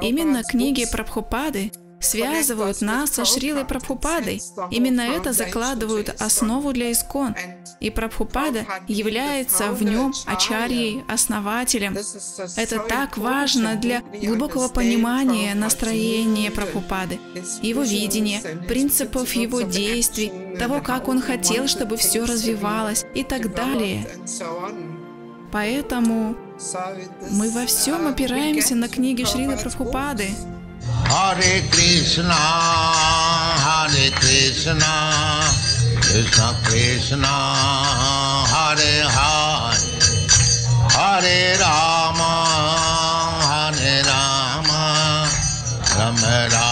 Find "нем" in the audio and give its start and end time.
9.82-10.12